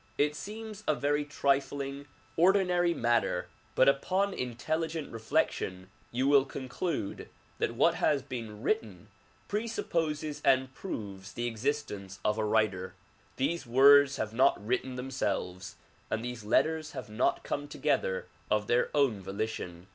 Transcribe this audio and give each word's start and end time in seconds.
It 0.17 0.35
seems 0.35 0.83
a 0.87 0.95
very 0.95 1.23
trifling, 1.23 2.07
ordinary 2.35 2.91
matter 2.91 3.49
but 3.75 3.87
upon 3.87 4.33
intelligent 4.33 5.11
re 5.13 5.19
DISCOURSES 5.19 5.29
DELIVERED 5.29 5.67
IN 5.67 5.87
CHICAGO 5.87 5.87
79 5.87 5.87
flection 5.87 5.87
you 6.11 6.27
will 6.27 6.45
conclude 6.45 7.29
that 7.59 7.75
what 7.75 7.93
has 7.93 8.23
been 8.23 8.63
written 8.63 9.09
presupposes 9.47 10.41
and 10.43 10.73
proves 10.73 11.33
the 11.33 11.45
existence 11.45 12.19
of 12.25 12.39
a 12.39 12.43
writer. 12.43 12.95
These 13.35 13.67
words 13.67 14.15
have 14.15 14.33
not 14.33 14.65
written 14.65 14.95
themselves 14.95 15.75
and 16.09 16.25
these 16.25 16.43
letters 16.43 16.93
have 16.93 17.07
not 17.11 17.43
come 17.43 17.67
together 17.67 18.25
of 18.49 18.65
their 18.65 18.89
own 18.95 19.21
volition. 19.21 19.85